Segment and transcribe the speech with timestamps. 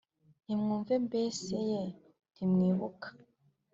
[0.43, 1.81] Ntimwumve mbese ye
[2.33, 3.07] ntimwibuka